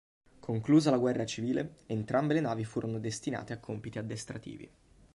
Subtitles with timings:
[0.39, 4.67] Conclusa la guerra civile, entrambe le navi furono destinate a compiti addestrativi.